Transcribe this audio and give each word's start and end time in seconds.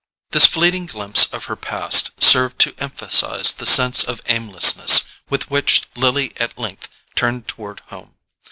This 0.31 0.47
fleeting 0.47 0.87
glimpse 0.87 1.27
of 1.31 1.45
her 1.45 1.55
past 1.55 2.23
served 2.23 2.57
to 2.61 2.73
emphasize 2.79 3.53
the 3.53 3.67
sense 3.67 4.03
of 4.03 4.19
aimlessness 4.25 5.03
with 5.29 5.51
which 5.51 5.83
Lily 5.95 6.33
at 6.37 6.57
length 6.57 6.87
turned 7.15 7.47
toward 7.47 7.81
home. 7.89 8.15